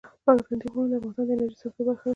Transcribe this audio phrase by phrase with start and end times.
[0.23, 2.09] پابندی غرونه د افغانستان د انرژۍ سکتور برخه ده.